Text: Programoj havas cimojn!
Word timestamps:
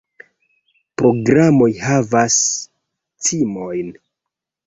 Programoj 1.01 1.67
havas 1.83 2.37
cimojn! 3.27 3.93